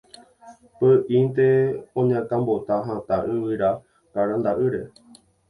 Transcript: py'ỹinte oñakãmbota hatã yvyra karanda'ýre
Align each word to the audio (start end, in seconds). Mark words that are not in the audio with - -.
py'ỹinte 0.77 1.47
oñakãmbota 1.99 2.75
hatã 2.87 3.15
yvyra 3.33 3.69
karanda'ýre 4.13 4.81